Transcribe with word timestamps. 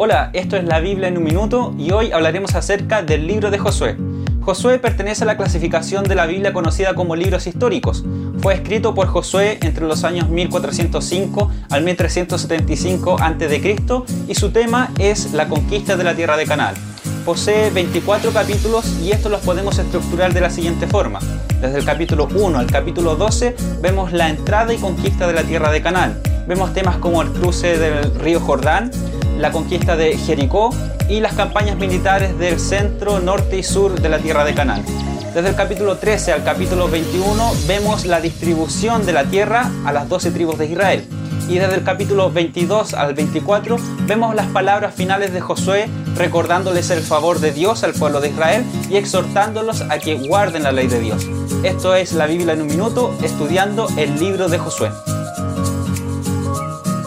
Hola, 0.00 0.30
esto 0.32 0.56
es 0.56 0.62
la 0.62 0.78
Biblia 0.78 1.08
en 1.08 1.18
un 1.18 1.24
minuto 1.24 1.74
y 1.76 1.90
hoy 1.90 2.12
hablaremos 2.12 2.54
acerca 2.54 3.02
del 3.02 3.26
libro 3.26 3.50
de 3.50 3.58
Josué. 3.58 3.96
Josué 4.40 4.78
pertenece 4.78 5.24
a 5.24 5.26
la 5.26 5.36
clasificación 5.36 6.04
de 6.04 6.14
la 6.14 6.26
Biblia 6.26 6.52
conocida 6.52 6.94
como 6.94 7.16
libros 7.16 7.48
históricos. 7.48 8.04
Fue 8.40 8.54
escrito 8.54 8.94
por 8.94 9.08
Josué 9.08 9.58
entre 9.60 9.86
los 9.86 10.04
años 10.04 10.28
1405 10.28 11.50
al 11.70 11.82
1375 11.82 13.16
a.C. 13.20 13.76
y 14.28 14.34
su 14.36 14.52
tema 14.52 14.92
es 15.00 15.32
la 15.32 15.48
conquista 15.48 15.96
de 15.96 16.04
la 16.04 16.14
tierra 16.14 16.36
de 16.36 16.46
Canaán. 16.46 16.76
Posee 17.24 17.70
24 17.70 18.30
capítulos 18.30 19.00
y 19.02 19.10
estos 19.10 19.32
los 19.32 19.40
podemos 19.40 19.80
estructurar 19.80 20.32
de 20.32 20.42
la 20.42 20.50
siguiente 20.50 20.86
forma. 20.86 21.18
Desde 21.60 21.76
el 21.76 21.84
capítulo 21.84 22.28
1 22.32 22.56
al 22.56 22.70
capítulo 22.70 23.16
12 23.16 23.56
vemos 23.82 24.12
la 24.12 24.30
entrada 24.30 24.72
y 24.72 24.76
conquista 24.76 25.26
de 25.26 25.32
la 25.32 25.42
tierra 25.42 25.72
de 25.72 25.82
Canaán. 25.82 26.20
Vemos 26.46 26.72
temas 26.72 26.98
como 26.98 27.20
el 27.20 27.30
cruce 27.30 27.76
del 27.78 28.14
río 28.14 28.38
Jordán, 28.40 28.92
la 29.38 29.52
conquista 29.52 29.96
de 29.96 30.16
Jericó 30.16 30.70
y 31.08 31.20
las 31.20 31.34
campañas 31.34 31.76
militares 31.76 32.38
del 32.38 32.58
centro, 32.58 33.20
norte 33.20 33.58
y 33.58 33.62
sur 33.62 34.00
de 34.00 34.08
la 34.08 34.18
tierra 34.18 34.44
de 34.44 34.54
Canaán. 34.54 34.84
Desde 35.34 35.50
el 35.50 35.54
capítulo 35.54 35.96
13 35.96 36.32
al 36.32 36.42
capítulo 36.44 36.88
21 36.88 37.52
vemos 37.66 38.06
la 38.06 38.20
distribución 38.20 39.06
de 39.06 39.12
la 39.12 39.24
tierra 39.24 39.70
a 39.84 39.92
las 39.92 40.08
12 40.08 40.32
tribus 40.32 40.58
de 40.58 40.66
Israel. 40.66 41.04
Y 41.48 41.58
desde 41.58 41.76
el 41.76 41.84
capítulo 41.84 42.30
22 42.30 42.94
al 42.94 43.14
24 43.14 43.76
vemos 44.06 44.34
las 44.34 44.46
palabras 44.46 44.94
finales 44.94 45.32
de 45.32 45.40
Josué 45.40 45.88
recordándoles 46.16 46.90
el 46.90 47.00
favor 47.00 47.38
de 47.40 47.52
Dios 47.52 47.84
al 47.84 47.94
pueblo 47.94 48.20
de 48.20 48.30
Israel 48.30 48.64
y 48.90 48.96
exhortándolos 48.96 49.82
a 49.82 49.98
que 49.98 50.16
guarden 50.16 50.64
la 50.64 50.72
ley 50.72 50.88
de 50.88 51.00
Dios. 51.00 51.26
Esto 51.62 51.94
es 51.94 52.12
la 52.12 52.26
Biblia 52.26 52.54
en 52.54 52.62
un 52.62 52.68
minuto 52.68 53.14
estudiando 53.22 53.88
el 53.96 54.18
libro 54.18 54.48
de 54.48 54.58
Josué. 54.58 54.90